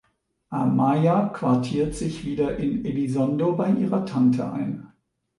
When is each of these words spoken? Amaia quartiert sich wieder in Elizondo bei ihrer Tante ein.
Amaia 0.49 1.27
quartiert 1.31 1.93
sich 1.93 2.25
wieder 2.25 2.57
in 2.57 2.83
Elizondo 2.85 3.51
bei 3.55 3.69
ihrer 3.69 4.03
Tante 4.03 4.51
ein. 4.51 4.91